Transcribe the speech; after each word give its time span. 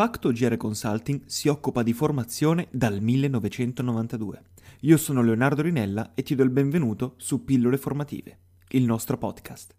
Facto 0.00 0.30
GR 0.30 0.56
Consulting 0.56 1.24
si 1.26 1.48
occupa 1.48 1.82
di 1.82 1.92
formazione 1.92 2.68
dal 2.70 3.02
1992. 3.02 4.42
Io 4.80 4.96
sono 4.96 5.22
Leonardo 5.22 5.60
Rinella 5.60 6.12
e 6.14 6.22
ti 6.22 6.34
do 6.34 6.42
il 6.42 6.48
benvenuto 6.48 7.16
su 7.18 7.44
Pillole 7.44 7.76
Formative, 7.76 8.38
il 8.70 8.84
nostro 8.84 9.18
podcast. 9.18 9.74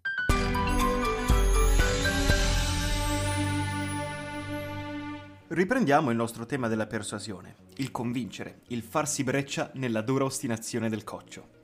Riprendiamo 5.48 6.10
il 6.10 6.16
nostro 6.16 6.46
tema 6.46 6.68
della 6.68 6.86
persuasione, 6.86 7.56
il 7.78 7.90
convincere, 7.90 8.60
il 8.68 8.82
farsi 8.82 9.24
breccia 9.24 9.72
nella 9.74 10.02
dura 10.02 10.22
ostinazione 10.22 10.88
del 10.88 11.02
coccio. 11.02 11.61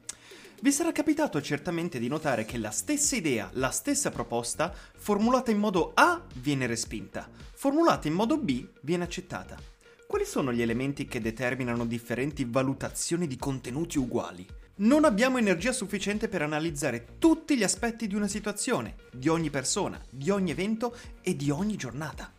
Vi 0.60 0.72
sarà 0.72 0.90
capitato 0.90 1.40
certamente 1.40 2.00
di 2.00 2.08
notare 2.08 2.44
che 2.44 2.58
la 2.58 2.72
stessa 2.72 3.14
idea, 3.14 3.48
la 3.52 3.70
stessa 3.70 4.10
proposta, 4.10 4.74
formulata 4.96 5.52
in 5.52 5.58
modo 5.58 5.92
A 5.94 6.20
viene 6.34 6.66
respinta, 6.66 7.28
formulata 7.54 8.08
in 8.08 8.14
modo 8.14 8.38
B 8.38 8.66
viene 8.80 9.04
accettata. 9.04 9.56
Quali 10.04 10.24
sono 10.24 10.52
gli 10.52 10.60
elementi 10.60 11.06
che 11.06 11.20
determinano 11.20 11.86
differenti 11.86 12.44
valutazioni 12.44 13.28
di 13.28 13.36
contenuti 13.36 13.98
uguali? 13.98 14.44
Non 14.78 15.04
abbiamo 15.04 15.38
energia 15.38 15.70
sufficiente 15.70 16.26
per 16.26 16.42
analizzare 16.42 17.06
tutti 17.20 17.56
gli 17.56 17.62
aspetti 17.62 18.08
di 18.08 18.16
una 18.16 18.26
situazione, 18.26 18.96
di 19.12 19.28
ogni 19.28 19.50
persona, 19.50 20.02
di 20.10 20.28
ogni 20.30 20.50
evento 20.50 20.92
e 21.22 21.36
di 21.36 21.50
ogni 21.50 21.76
giornata. 21.76 22.32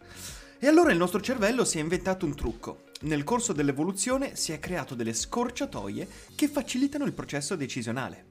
E 0.59 0.67
allora 0.67 0.91
il 0.91 0.97
nostro 0.97 1.21
cervello 1.21 1.63
si 1.63 1.77
è 1.77 1.81
inventato 1.81 2.25
un 2.25 2.35
trucco. 2.35 2.83
Nel 3.01 3.23
corso 3.23 3.53
dell'evoluzione 3.53 4.35
si 4.35 4.51
è 4.51 4.59
creato 4.59 4.93
delle 4.93 5.13
scorciatoie 5.13 6.05
che 6.35 6.49
facilitano 6.49 7.05
il 7.05 7.13
processo 7.13 7.55
decisionale. 7.55 8.25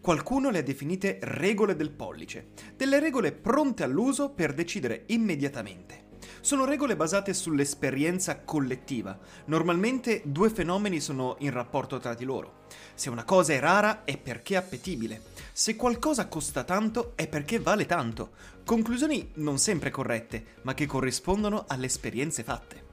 Qualcuno 0.00 0.50
le 0.50 0.58
ha 0.58 0.62
definite 0.62 1.20
regole 1.22 1.76
del 1.76 1.92
pollice, 1.92 2.48
delle 2.74 2.98
regole 2.98 3.30
pronte 3.30 3.84
all'uso 3.84 4.30
per 4.30 4.52
decidere 4.52 5.04
immediatamente. 5.06 6.08
Sono 6.40 6.64
regole 6.64 6.96
basate 6.96 7.32
sull'esperienza 7.32 8.40
collettiva. 8.40 9.16
Normalmente 9.44 10.22
due 10.24 10.50
fenomeni 10.50 10.98
sono 10.98 11.36
in 11.40 11.52
rapporto 11.52 11.98
tra 11.98 12.14
di 12.14 12.24
loro. 12.24 12.62
Se 12.94 13.10
una 13.10 13.24
cosa 13.24 13.52
è 13.52 13.60
rara 13.60 14.02
è 14.02 14.18
perché 14.18 14.54
è 14.54 14.56
appetibile. 14.56 15.22
Se 15.52 15.76
qualcosa 15.76 16.26
costa 16.26 16.64
tanto 16.64 17.12
è 17.14 17.28
perché 17.28 17.60
vale 17.60 17.86
tanto. 17.86 18.32
Conclusioni 18.64 19.30
non 19.34 19.58
sempre 19.58 19.90
corrette, 19.90 20.44
ma 20.62 20.74
che 20.74 20.86
corrispondono 20.86 21.66
alle 21.68 21.86
esperienze 21.86 22.42
fatte. 22.42 22.89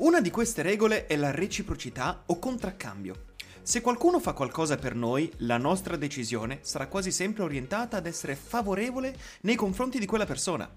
Una 0.00 0.22
di 0.22 0.30
queste 0.30 0.62
regole 0.62 1.04
è 1.04 1.14
la 1.14 1.30
reciprocità 1.30 2.22
o 2.24 2.38
contraccambio. 2.38 3.26
Se 3.60 3.82
qualcuno 3.82 4.18
fa 4.18 4.32
qualcosa 4.32 4.76
per 4.76 4.94
noi, 4.94 5.30
la 5.40 5.58
nostra 5.58 5.96
decisione 5.96 6.60
sarà 6.62 6.86
quasi 6.86 7.10
sempre 7.10 7.42
orientata 7.42 7.98
ad 7.98 8.06
essere 8.06 8.34
favorevole 8.34 9.14
nei 9.42 9.56
confronti 9.56 9.98
di 9.98 10.06
quella 10.06 10.24
persona. 10.24 10.72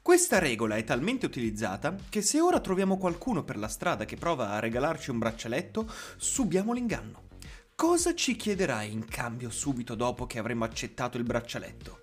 Questa 0.00 0.38
regola 0.38 0.76
è 0.76 0.84
talmente 0.84 1.26
utilizzata 1.26 1.94
che 2.08 2.22
se 2.22 2.40
ora 2.40 2.60
troviamo 2.60 2.96
qualcuno 2.96 3.44
per 3.44 3.58
la 3.58 3.68
strada 3.68 4.06
che 4.06 4.16
prova 4.16 4.52
a 4.52 4.60
regalarci 4.60 5.10
un 5.10 5.18
braccialetto, 5.18 5.86
subiamo 6.16 6.72
l'inganno. 6.72 7.24
Cosa 7.74 8.14
ci 8.14 8.34
chiederai 8.34 8.90
in 8.90 9.04
cambio 9.04 9.50
subito 9.50 9.94
dopo 9.94 10.26
che 10.26 10.38
avremo 10.38 10.64
accettato 10.64 11.18
il 11.18 11.24
braccialetto? 11.24 12.00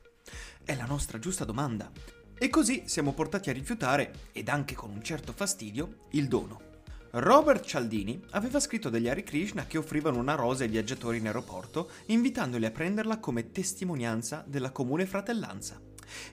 È 0.63 0.75
la 0.75 0.85
nostra 0.85 1.17
giusta 1.17 1.43
domanda. 1.43 1.91
E 2.37 2.49
così 2.49 2.83
siamo 2.85 3.13
portati 3.13 3.49
a 3.49 3.53
rifiutare, 3.53 4.29
ed 4.33 4.49
anche 4.49 4.75
con 4.75 4.91
un 4.91 5.01
certo 5.01 5.31
fastidio, 5.31 6.07
il 6.11 6.27
dono. 6.27 6.73
Robert 7.11 7.63
Cialdini 7.65 8.21
aveva 8.31 8.59
scritto 8.59 8.89
degli 8.89 9.07
Hare 9.07 9.23
Krishna 9.23 9.65
che 9.65 9.77
offrivano 9.77 10.19
una 10.19 10.35
rosa 10.35 10.63
ai 10.63 10.69
viaggiatori 10.69 11.19
in 11.19 11.27
aeroporto, 11.27 11.89
invitandoli 12.07 12.65
a 12.65 12.71
prenderla 12.71 13.19
come 13.19 13.53
testimonianza 13.53 14.43
della 14.45 14.71
comune 14.71 15.05
fratellanza. 15.05 15.79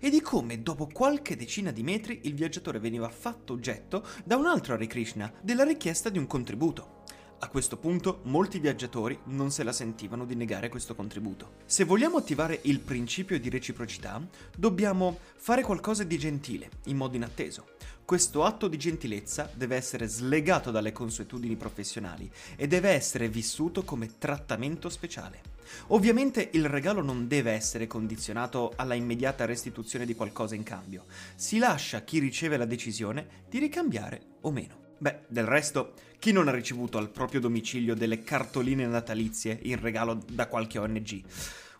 E 0.00 0.10
di 0.10 0.20
come, 0.20 0.60
dopo 0.60 0.88
qualche 0.88 1.36
decina 1.36 1.70
di 1.70 1.84
metri, 1.84 2.22
il 2.24 2.34
viaggiatore 2.34 2.80
veniva 2.80 3.08
fatto 3.08 3.52
oggetto 3.52 4.04
da 4.24 4.34
un 4.34 4.46
altro 4.46 4.74
Hare 4.74 4.88
Krishna 4.88 5.32
della 5.40 5.62
richiesta 5.62 6.08
di 6.08 6.18
un 6.18 6.26
contributo. 6.26 7.01
A 7.44 7.48
questo 7.48 7.76
punto 7.76 8.20
molti 8.26 8.60
viaggiatori 8.60 9.18
non 9.24 9.50
se 9.50 9.64
la 9.64 9.72
sentivano 9.72 10.24
di 10.24 10.36
negare 10.36 10.68
questo 10.68 10.94
contributo. 10.94 11.54
Se 11.66 11.82
vogliamo 11.82 12.16
attivare 12.16 12.60
il 12.62 12.78
principio 12.78 13.40
di 13.40 13.48
reciprocità, 13.48 14.24
dobbiamo 14.56 15.18
fare 15.34 15.62
qualcosa 15.62 16.04
di 16.04 16.16
gentile, 16.18 16.70
in 16.84 16.96
modo 16.96 17.16
inatteso. 17.16 17.70
Questo 18.04 18.44
atto 18.44 18.68
di 18.68 18.78
gentilezza 18.78 19.50
deve 19.52 19.74
essere 19.74 20.06
slegato 20.06 20.70
dalle 20.70 20.92
consuetudini 20.92 21.56
professionali 21.56 22.30
e 22.54 22.68
deve 22.68 22.90
essere 22.90 23.28
vissuto 23.28 23.82
come 23.82 24.18
trattamento 24.18 24.88
speciale. 24.88 25.40
Ovviamente 25.88 26.50
il 26.52 26.66
regalo 26.66 27.02
non 27.02 27.26
deve 27.26 27.50
essere 27.50 27.88
condizionato 27.88 28.72
alla 28.76 28.94
immediata 28.94 29.46
restituzione 29.46 30.06
di 30.06 30.14
qualcosa 30.14 30.54
in 30.54 30.62
cambio. 30.62 31.06
Si 31.34 31.58
lascia 31.58 31.96
a 31.96 32.02
chi 32.02 32.20
riceve 32.20 32.56
la 32.56 32.66
decisione 32.66 33.26
di 33.48 33.58
ricambiare 33.58 34.36
o 34.42 34.52
meno. 34.52 34.81
Beh, 35.02 35.22
del 35.26 35.46
resto, 35.46 35.94
chi 36.20 36.30
non 36.30 36.46
ha 36.46 36.52
ricevuto 36.52 36.96
al 36.96 37.10
proprio 37.10 37.40
domicilio 37.40 37.96
delle 37.96 38.22
cartoline 38.22 38.86
natalizie 38.86 39.58
in 39.62 39.80
regalo 39.80 40.22
da 40.30 40.46
qualche 40.46 40.78
ONG? 40.78 41.24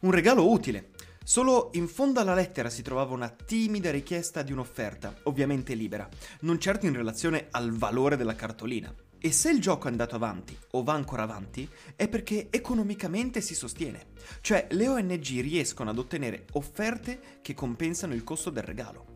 Un 0.00 0.10
regalo 0.10 0.50
utile. 0.50 0.88
Solo 1.22 1.70
in 1.74 1.86
fondo 1.86 2.18
alla 2.18 2.34
lettera 2.34 2.68
si 2.68 2.82
trovava 2.82 3.14
una 3.14 3.28
timida 3.28 3.92
richiesta 3.92 4.42
di 4.42 4.50
un'offerta, 4.50 5.18
ovviamente 5.22 5.74
libera, 5.74 6.08
non 6.40 6.58
certo 6.58 6.86
in 6.86 6.94
relazione 6.94 7.46
al 7.52 7.70
valore 7.70 8.16
della 8.16 8.34
cartolina. 8.34 8.92
E 9.20 9.30
se 9.30 9.50
il 9.52 9.60
gioco 9.60 9.86
è 9.86 9.90
andato 9.90 10.16
avanti 10.16 10.58
o 10.72 10.82
va 10.82 10.94
ancora 10.94 11.22
avanti, 11.22 11.68
è 11.94 12.08
perché 12.08 12.48
economicamente 12.50 13.40
si 13.40 13.54
sostiene. 13.54 14.06
Cioè 14.40 14.66
le 14.70 14.88
ONG 14.88 15.40
riescono 15.42 15.90
ad 15.90 15.98
ottenere 15.98 16.46
offerte 16.54 17.38
che 17.40 17.54
compensano 17.54 18.14
il 18.14 18.24
costo 18.24 18.50
del 18.50 18.64
regalo. 18.64 19.11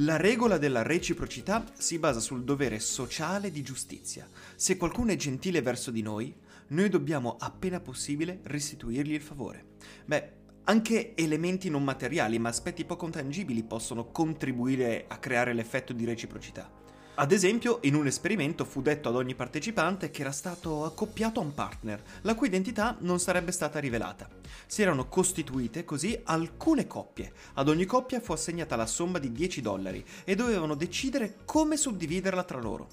La 0.00 0.18
regola 0.18 0.58
della 0.58 0.82
reciprocità 0.82 1.64
si 1.72 1.98
basa 1.98 2.20
sul 2.20 2.44
dovere 2.44 2.80
sociale 2.80 3.50
di 3.50 3.62
giustizia. 3.62 4.28
Se 4.54 4.76
qualcuno 4.76 5.12
è 5.12 5.16
gentile 5.16 5.62
verso 5.62 5.90
di 5.90 6.02
noi, 6.02 6.36
noi 6.68 6.90
dobbiamo 6.90 7.36
appena 7.38 7.80
possibile 7.80 8.40
restituirgli 8.42 9.14
il 9.14 9.22
favore. 9.22 9.64
Beh, 10.04 10.32
anche 10.64 11.14
elementi 11.14 11.70
non 11.70 11.82
materiali, 11.82 12.38
ma 12.38 12.50
aspetti 12.50 12.84
poco 12.84 13.08
tangibili 13.08 13.62
possono 13.62 14.10
contribuire 14.10 15.06
a 15.08 15.16
creare 15.16 15.54
l'effetto 15.54 15.94
di 15.94 16.04
reciprocità. 16.04 16.75
Ad 17.18 17.32
esempio, 17.32 17.78
in 17.84 17.94
un 17.94 18.06
esperimento 18.06 18.66
fu 18.66 18.82
detto 18.82 19.08
ad 19.08 19.14
ogni 19.14 19.34
partecipante 19.34 20.10
che 20.10 20.20
era 20.20 20.32
stato 20.32 20.84
accoppiato 20.84 21.40
a 21.40 21.44
un 21.44 21.54
partner, 21.54 22.02
la 22.20 22.34
cui 22.34 22.48
identità 22.48 22.94
non 23.00 23.18
sarebbe 23.20 23.52
stata 23.52 23.78
rivelata. 23.78 24.28
Si 24.66 24.82
erano 24.82 25.08
costituite 25.08 25.82
così 25.86 26.20
alcune 26.24 26.86
coppie. 26.86 27.32
Ad 27.54 27.70
ogni 27.70 27.86
coppia 27.86 28.20
fu 28.20 28.32
assegnata 28.32 28.76
la 28.76 28.84
somma 28.84 29.18
di 29.18 29.32
10 29.32 29.62
dollari 29.62 30.04
e 30.24 30.34
dovevano 30.34 30.74
decidere 30.74 31.38
come 31.46 31.78
suddividerla 31.78 32.44
tra 32.44 32.60
loro. 32.60 32.88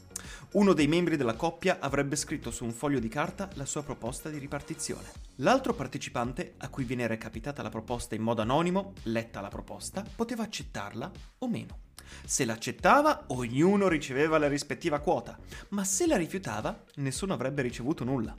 Uno 0.52 0.72
dei 0.72 0.88
membri 0.88 1.18
della 1.18 1.36
coppia 1.36 1.80
avrebbe 1.82 2.16
scritto 2.16 2.50
su 2.50 2.64
un 2.64 2.72
foglio 2.72 3.00
di 3.00 3.10
carta 3.10 3.50
la 3.56 3.66
sua 3.66 3.84
proposta 3.84 4.30
di 4.30 4.38
ripartizione. 4.38 5.12
L'altro 5.38 5.74
partecipante, 5.74 6.54
a 6.60 6.70
cui 6.70 6.86
viene 6.86 7.08
recapitata 7.08 7.62
la 7.62 7.70
proposta 7.70 8.16
in 8.16 8.22
modo 8.22 8.42
anonimo, 8.42 8.94
letta 9.04 9.42
la 9.42 9.50
proposta, 9.50 10.02
poteva 10.16 10.44
accettarla 10.44 11.12
o 11.40 11.48
meno. 11.50 11.92
Se 12.25 12.46
l'accettava, 12.46 13.25
ognuno 13.28 13.88
riceveva 13.88 14.38
la 14.38 14.47
rispettiva 14.47 15.00
quota, 15.00 15.38
ma 15.69 15.84
se 15.84 16.08
la 16.08 16.18
rifiutava, 16.18 16.84
nessuno 16.96 17.34
avrebbe 17.34 17.62
ricevuto 17.62 18.03
nulla. 18.03 18.36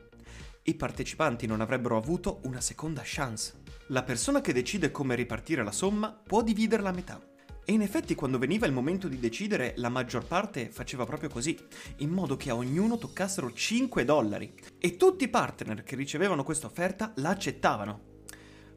I 0.66 0.74
partecipanti 0.74 1.46
non 1.46 1.60
avrebbero 1.60 1.96
avuto 1.96 2.40
una 2.44 2.60
seconda 2.60 3.02
chance. 3.04 3.62
La 3.88 4.02
persona 4.02 4.40
che 4.40 4.54
decide 4.54 4.90
come 4.90 5.14
ripartire 5.14 5.62
la 5.62 5.72
somma 5.72 6.10
può 6.10 6.42
dividerla 6.42 6.88
a 6.88 6.92
metà. 6.92 7.20
E 7.66 7.72
in 7.72 7.82
effetti 7.82 8.14
quando 8.14 8.38
veniva 8.38 8.66
il 8.66 8.72
momento 8.72 9.08
di 9.08 9.18
decidere, 9.18 9.74
la 9.76 9.88
maggior 9.88 10.24
parte 10.24 10.70
faceva 10.70 11.04
proprio 11.04 11.28
così, 11.28 11.58
in 11.98 12.10
modo 12.10 12.36
che 12.36 12.50
a 12.50 12.54
ognuno 12.54 12.98
toccassero 12.98 13.52
5 13.52 14.04
dollari. 14.04 14.54
E 14.78 14.96
tutti 14.96 15.24
i 15.24 15.28
partner 15.28 15.82
che 15.82 15.96
ricevevano 15.96 16.44
questa 16.44 16.66
offerta 16.66 17.12
la 17.16 17.30
accettavano 17.30 18.12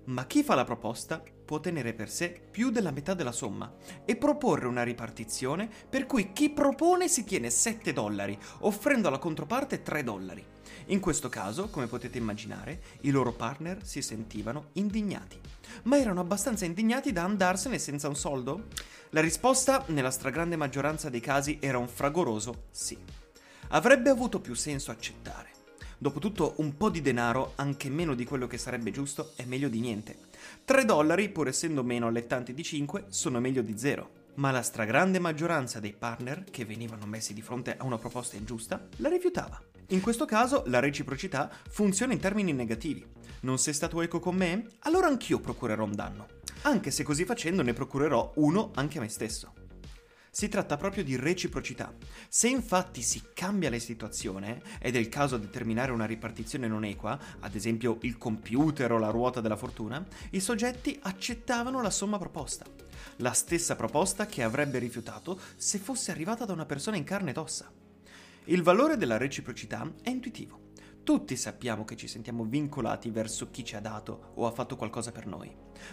ma 0.07 0.25
chi 0.25 0.44
fa 0.44 0.56
la 0.56 0.63
proposta 0.63 1.22
può 1.45 1.59
tenere 1.59 1.94
per 1.94 2.09
sé 2.09 2.41
più 2.51 2.69
della 2.72 2.91
metà 2.91 3.13
della 3.13 3.31
somma 3.31 3.73
e 4.03 4.18
proporre 4.18 4.68
una 4.68 4.84
ripartizione 4.84 5.69
per 5.90 6.06
cui 6.06 6.34
chi 6.34 6.50
propone 6.50 7.07
si 7.07 7.23
tiene 7.23 7.50
7 7.50 7.94
dollari, 7.94 8.38
offrendo 8.59 9.07
alla 9.07 9.18
controparte 9.18 9.81
3 9.81 10.04
dollari. 10.04 10.45
In 10.88 11.00
questo 11.00 11.30
caso, 11.30 11.69
come 11.69 11.88
potete 11.88 12.18
immaginare, 12.18 12.81
i 13.01 13.12
loro 13.12 13.31
partner 13.33 13.86
si 13.86 14.01
sentivano 14.01 14.69
indignati. 14.74 15.39
Ma 15.83 15.98
erano 15.98 16.21
abbastanza 16.21 16.65
indignati 16.65 17.12
da 17.12 17.24
andarsene 17.24 17.80
senza 17.80 18.07
un 18.07 18.15
soldo? 18.15 18.68
La 19.12 19.21
risposta, 19.21 19.83
nella 19.88 20.12
stragrande 20.12 20.56
maggioranza 20.56 21.10
dei 21.10 21.21
casi, 21.21 21.60
era 21.62 21.77
un 21.77 21.88
fragoroso 21.88 22.65
sì. 22.71 22.98
Avrebbe 23.69 24.10
avuto 24.10 24.39
più 24.39 24.53
senso 24.53 24.92
accettare. 24.92 25.56
Dopotutto 25.99 26.53
un 26.57 26.77
po' 26.77 26.91
di 26.91 27.01
denaro, 27.01 27.53
anche 27.55 27.89
meno 27.89 28.13
di 28.13 28.23
quello 28.23 28.45
che 28.45 28.59
sarebbe 28.59 28.91
giusto, 28.91 29.31
è 29.35 29.45
meglio 29.45 29.67
di 29.67 29.79
niente. 29.79 30.15
3 30.63 30.85
dollari, 30.85 31.29
pur 31.29 31.47
essendo 31.47 31.83
meno 31.83 32.05
allettanti 32.05 32.53
di 32.53 32.63
5, 32.63 33.05
sono 33.09 33.39
meglio 33.39 33.63
di 33.63 33.75
zero. 33.79 34.25
Ma 34.35 34.51
la 34.51 34.61
stragrande 34.61 35.17
maggioranza 35.17 35.79
dei 35.79 35.94
partner, 35.94 36.44
che 36.51 36.65
venivano 36.65 37.07
messi 37.07 37.33
di 37.33 37.41
fronte 37.41 37.75
a 37.75 37.83
una 37.83 37.97
proposta 37.97 38.38
ingiusta, 38.38 38.88
la 38.97 39.09
rifiutava. 39.09 39.59
In 39.88 40.01
questo 40.01 40.25
caso 40.25 40.61
la 40.67 40.79
reciprocità 40.79 41.49
funziona 41.69 42.13
in 42.13 42.19
termini 42.19 42.53
negativi. 42.53 43.03
Non 43.39 43.57
sei 43.57 43.73
stato 43.73 44.00
eco 44.01 44.19
con 44.19 44.35
me? 44.35 44.67
Allora 44.81 45.07
anch'io 45.07 45.39
procurerò 45.39 45.83
un 45.83 45.95
danno. 45.95 46.27
Anche 46.63 46.91
se 46.91 47.01
così 47.01 47.25
facendo 47.25 47.63
ne 47.63 47.73
procurerò 47.73 48.33
uno 48.35 48.69
anche 48.75 49.00
a 49.00 49.01
me 49.01 49.09
stesso. 49.09 49.51
Si 50.38 50.50
tratta 50.50 50.78
proprio 50.78 51.04
di 51.04 51.16
reciprocità. 51.16 51.92
Se 52.30 52.48
infatti 52.48 53.01
si 53.01 53.24
cambia 53.34 53.72
la 53.72 53.80
situazione, 53.80 54.62
ed 54.80 54.95
è 54.95 55.00
il 55.00 55.10
caso 55.10 55.34
a 55.34 55.39
determinare 55.39 55.92
una 55.92 56.06
ripartizione 56.06 56.68
non 56.68 56.84
equa, 56.84 57.19
ad 57.39 57.56
esempio 57.56 57.98
il 58.01 58.19
computer 58.19 58.92
o 58.92 59.00
la 59.00 59.10
ruota 59.10 59.42
della 59.42 59.56
fortuna, 59.56 60.06
i 60.30 60.39
soggetti 60.39 60.95
accettavano 61.01 61.81
la 61.81 61.89
somma 61.89 62.19
proposta. 62.19 62.68
La 63.16 63.31
stessa 63.31 63.75
proposta 63.75 64.28
che 64.28 64.44
avrebbe 64.44 64.78
rifiutato 64.78 65.39
se 65.56 65.80
fosse 65.80 66.12
arrivata 66.12 66.45
da 66.45 66.54
una 66.54 66.68
persona 66.68 66.98
in 66.98 67.04
carne 67.04 67.31
ed 67.31 67.38
ossa. 67.38 67.72
Il 68.44 68.62
valore 68.62 68.95
della 68.95 69.18
reciprocità 69.18 69.92
è 70.04 70.12
intuitivo. 70.12 70.66
Tutti 71.01 71.36
sappiamo 71.36 71.84
che 71.84 71.95
ci 71.95 72.07
sentiamo 72.07 72.44
vincolati 72.44 73.10
verso 73.10 73.50
chi 73.50 73.66
ci 73.66 73.75
ha 73.75 73.80
dato 73.80 74.34
o 74.36 74.45
ha 74.45 74.51
fatto 74.51 74.75
qualcosa 74.75 75.12
per 75.12 75.25
noi. 75.25 75.51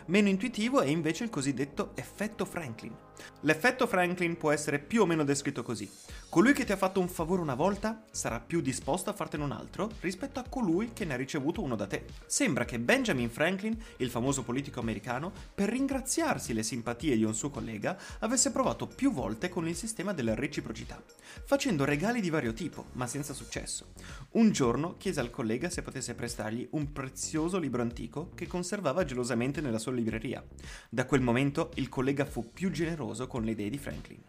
Meno 0.09 0.29
intuitivo 0.29 0.83
è 0.83 0.89
invece 0.89 1.25
il 1.25 1.31
cosiddetto 1.31 1.93
effetto 1.95 2.45
Franklin. 2.45 2.95
L'effetto 3.41 3.87
Franklin 3.87 4.37
può 4.39 4.51
essere 4.51 4.79
più 4.79 5.03
o 5.03 5.07
meno 5.07 5.23
descritto 5.23 5.63
così. 5.63 5.91
Colui 6.31 6.53
che 6.53 6.65
ti 6.65 6.73
ha 6.73 6.77
fatto 6.77 6.99
un 6.99 7.09
favore 7.09 7.43
una 7.43 7.55
volta 7.55 8.05
sarà 8.11 8.41
più 8.41 8.61
disposto 8.61 9.11
a 9.11 9.13
fartene 9.13 9.45
un 9.45 9.53
altro 9.53 9.91
rispetto 10.01 10.41
a 10.41 10.45
colui 10.49 10.93
che 10.93 11.05
ne 11.05 11.15
ha 11.15 11.17
ricevuto 11.17 11.63
uno 11.63 11.77
da 11.77 11.87
te. 11.87 12.07
Sembra 12.27 12.65
che 12.65 12.81
Benjamin 12.81 13.31
Franklin, 13.31 13.79
il 13.99 14.11
famoso 14.11 14.43
politico 14.43 14.81
americano, 14.81 15.31
per 15.55 15.69
ringraziarsi 15.69 16.53
le 16.53 16.63
simpatie 16.65 17.17
di 17.17 17.23
un 17.23 17.35
suo 17.35 17.51
collega, 17.51 17.97
avesse 18.21 18.51
provato 18.51 18.87
più 18.89 19.13
volte 19.13 19.49
con 19.49 19.69
il 19.69 19.77
sistema 19.77 20.13
della 20.13 20.35
reciprocità, 20.35 21.01
facendo 21.45 21.85
regali 21.85 22.21
di 22.21 22.31
vario 22.31 22.53
tipo, 22.53 22.87
ma 22.93 23.07
senza 23.07 23.33
successo. 23.33 23.93
Un 24.33 24.51
giorno 24.51 24.97
chiese 24.97 25.21
al 25.21 25.31
collega 25.31 25.71
se 25.71 25.83
potesse 25.83 26.15
prestargli 26.15 26.67
un 26.73 26.91
prezioso 26.93 27.59
libro 27.59 27.83
antico 27.83 28.31
che 28.35 28.49
conservava 28.49 29.05
gelosamente 29.05 29.61
nella 29.61 29.79
sua 29.79 29.93
libreria. 29.93 30.43
Da 30.89 31.05
quel 31.05 31.21
momento 31.21 31.71
il 31.75 31.89
collega 31.89 32.25
fu 32.25 32.51
più 32.53 32.71
generoso 32.71 33.04
con 33.27 33.43
le 33.45 33.51
idee 33.51 33.71
di 33.71 33.79
Franklin. 33.79 34.23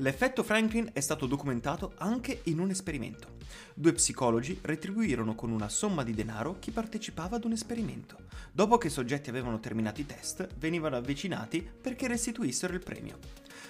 L'effetto 0.00 0.42
Franklin 0.42 0.90
è 0.92 1.00
stato 1.00 1.26
documentato 1.26 1.92
anche 1.96 2.40
in 2.44 2.60
un 2.60 2.70
esperimento. 2.70 3.36
Due 3.74 3.92
psicologi 3.92 4.58
retribuirono 4.62 5.34
con 5.34 5.50
una 5.50 5.68
somma 5.68 6.04
di 6.04 6.14
denaro 6.14 6.58
chi 6.58 6.70
partecipava 6.70 7.36
ad 7.36 7.44
un 7.44 7.52
esperimento. 7.52 8.16
Dopo 8.52 8.78
che 8.78 8.88
i 8.88 8.90
soggetti 8.90 9.28
avevano 9.28 9.58
terminato 9.58 10.00
i 10.00 10.06
test, 10.06 10.48
venivano 10.56 10.96
avvicinati 10.96 11.60
perché 11.60 12.06
restituissero 12.06 12.74
il 12.74 12.82
premio. 12.82 13.18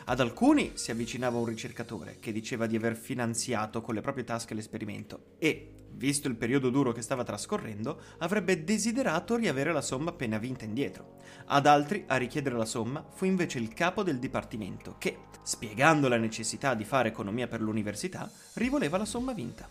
Ad 0.07 0.21
alcuni 0.21 0.73
si 0.75 0.91
avvicinava 0.91 1.39
un 1.39 1.45
ricercatore 1.45 2.19
che 2.21 2.33
diceva 2.33 2.67
di 2.67 2.77
aver 2.77 2.97
finanziato 2.97 3.81
con 3.81 3.95
le 3.95 4.01
proprie 4.01 4.25
tasche 4.25 4.55
l'esperimento 4.55 5.35
e, 5.39 5.87
visto 5.93 6.29
il 6.29 6.37
periodo 6.37 6.71
duro 6.71 6.93
che 6.93 7.03
stava 7.03 7.25
trascorrendo, 7.25 8.01
avrebbe 8.19 8.65
desiderato 8.65 9.37
riavere 9.37 9.73
la 9.73 9.81
somma 9.81 10.11
appena 10.11 10.39
vinta 10.39 10.65
indietro. 10.65 11.17
Ad 11.47 11.67
altri 11.67 12.05
a 12.07 12.17
richiedere 12.17 12.57
la 12.57 12.65
somma 12.65 13.05
fu 13.11 13.25
invece 13.25 13.59
il 13.59 13.73
capo 13.75 14.03
del 14.03 14.19
dipartimento 14.19 14.97
che, 14.99 15.19
spiegando 15.43 16.09
la 16.09 16.17
necessità 16.17 16.75
di 16.75 16.85
fare 16.85 17.09
economia 17.09 17.49
per 17.49 17.61
l'università, 17.61 18.31
rivoleva 18.55 18.99
la 18.99 19.05
somma 19.05 19.33
vinta. 19.33 19.67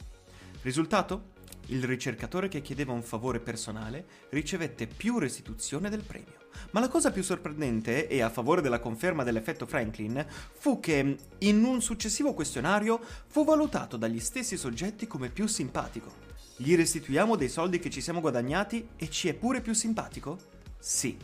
Risultato? 0.62 1.36
Il 1.67 1.83
ricercatore 1.83 2.47
che 2.47 2.61
chiedeva 2.61 2.94
un 2.94 3.03
favore 3.03 3.39
personale 3.39 4.05
ricevette 4.29 4.88
più 4.88 5.19
restituzione 5.19 5.89
del 5.89 6.03
premio. 6.03 6.45
Ma 6.71 6.79
la 6.79 6.88
cosa 6.88 7.11
più 7.11 7.23
sorprendente, 7.23 8.07
e 8.07 8.21
a 8.21 8.29
favore 8.29 8.61
della 8.61 8.79
conferma 8.79 9.23
dell'effetto 9.23 9.65
Franklin, 9.65 10.25
fu 10.53 10.79
che 10.79 11.17
in 11.39 11.63
un 11.63 11.81
successivo 11.81 12.33
questionario 12.33 12.99
fu 13.27 13.44
valutato 13.44 13.97
dagli 13.97 14.19
stessi 14.19 14.57
soggetti 14.57 15.07
come 15.07 15.29
più 15.29 15.47
simpatico. 15.47 16.25
Gli 16.55 16.75
restituiamo 16.75 17.35
dei 17.35 17.49
soldi 17.49 17.79
che 17.79 17.89
ci 17.89 18.01
siamo 18.01 18.21
guadagnati 18.21 18.89
e 18.95 19.09
ci 19.09 19.27
è 19.27 19.33
pure 19.33 19.61
più 19.61 19.73
simpatico? 19.73 20.38
Sì, 20.79 21.17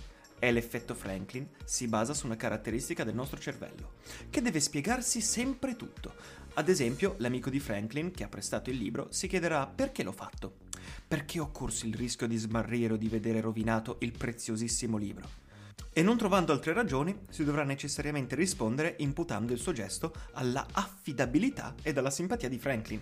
è 0.43 0.51
l'effetto 0.51 0.93
Franklin, 0.93 1.47
si 1.63 1.87
basa 1.87 2.13
su 2.13 2.25
una 2.25 2.35
caratteristica 2.35 3.05
del 3.05 3.15
nostro 3.15 3.39
cervello, 3.39 3.93
che 4.29 4.41
deve 4.41 4.59
spiegarsi 4.59 5.21
sempre 5.21 5.77
tutto. 5.77 6.15
Ad 6.55 6.67
esempio, 6.67 7.15
l'amico 7.19 7.49
di 7.49 7.61
Franklin, 7.61 8.11
che 8.11 8.25
ha 8.25 8.27
prestato 8.27 8.69
il 8.69 8.75
libro, 8.75 9.07
si 9.09 9.29
chiederà 9.29 9.65
perché 9.65 10.03
l'ho 10.03 10.11
fatto. 10.11 10.55
Perché 11.07 11.39
ho 11.39 11.49
corso 11.49 11.85
il 11.85 11.95
rischio 11.95 12.27
di 12.27 12.35
smarrire 12.35 12.91
o 12.91 12.97
di 12.97 13.07
vedere 13.07 13.39
rovinato 13.39 13.95
il 14.01 14.11
preziosissimo 14.11 14.97
libro? 14.97 15.29
E 15.93 16.03
non 16.03 16.17
trovando 16.17 16.51
altre 16.51 16.73
ragioni, 16.73 17.17
si 17.29 17.45
dovrà 17.45 17.63
necessariamente 17.63 18.35
rispondere 18.35 18.95
imputando 18.97 19.53
il 19.53 19.59
suo 19.59 19.71
gesto 19.71 20.13
alla 20.33 20.67
affidabilità 20.73 21.73
e 21.81 21.93
alla 21.95 22.09
simpatia 22.09 22.49
di 22.49 22.59
Franklin. 22.59 23.01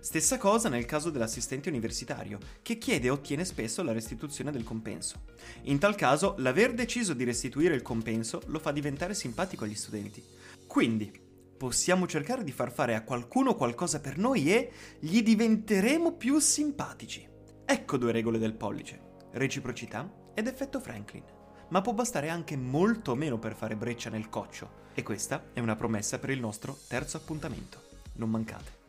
Stessa 0.00 0.38
cosa 0.38 0.70
nel 0.70 0.86
caso 0.86 1.10
dell'assistente 1.10 1.68
universitario, 1.68 2.38
che 2.62 2.78
chiede 2.78 3.08
e 3.08 3.10
ottiene 3.10 3.44
spesso 3.44 3.82
la 3.82 3.92
restituzione 3.92 4.50
del 4.50 4.64
compenso. 4.64 5.24
In 5.64 5.78
tal 5.78 5.94
caso, 5.94 6.36
l'aver 6.38 6.72
deciso 6.72 7.12
di 7.12 7.22
restituire 7.22 7.74
il 7.74 7.82
compenso 7.82 8.40
lo 8.46 8.58
fa 8.58 8.72
diventare 8.72 9.12
simpatico 9.12 9.64
agli 9.64 9.74
studenti. 9.74 10.24
Quindi, 10.66 11.12
possiamo 11.56 12.06
cercare 12.06 12.42
di 12.42 12.50
far 12.50 12.72
fare 12.72 12.94
a 12.94 13.04
qualcuno 13.04 13.54
qualcosa 13.54 14.00
per 14.00 14.16
noi 14.16 14.50
e 14.50 14.72
gli 14.98 15.22
diventeremo 15.22 16.14
più 16.14 16.38
simpatici. 16.38 17.28
Ecco 17.66 17.98
due 17.98 18.10
regole 18.10 18.38
del 18.38 18.54
pollice, 18.54 19.00
reciprocità 19.32 20.10
ed 20.32 20.46
effetto 20.46 20.80
Franklin. 20.80 21.24
Ma 21.68 21.82
può 21.82 21.92
bastare 21.92 22.30
anche 22.30 22.56
molto 22.56 23.14
meno 23.14 23.38
per 23.38 23.54
fare 23.54 23.76
breccia 23.76 24.08
nel 24.08 24.30
coccio. 24.30 24.88
E 24.94 25.02
questa 25.02 25.50
è 25.52 25.60
una 25.60 25.76
promessa 25.76 26.18
per 26.18 26.30
il 26.30 26.40
nostro 26.40 26.76
terzo 26.88 27.18
appuntamento. 27.18 27.82
Non 28.14 28.30
mancate. 28.30 28.79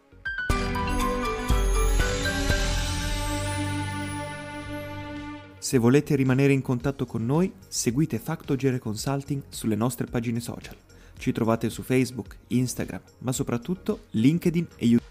Se 5.71 5.77
volete 5.77 6.18
rimanere 6.18 6.51
in 6.51 6.62
contatto 6.62 7.06
con 7.06 7.25
noi, 7.25 7.50
seguite 7.69 8.19
Factogere 8.19 8.77
Consulting 8.77 9.44
sulle 9.47 9.75
nostre 9.75 10.06
pagine 10.06 10.41
social. 10.41 10.75
Ci 11.18 11.31
trovate 11.31 11.69
su 11.69 11.81
Facebook, 11.81 12.39
Instagram, 12.47 13.00
ma 13.19 13.31
soprattutto 13.31 14.07
LinkedIn 14.09 14.68
e 14.75 14.85
YouTube. 14.85 15.10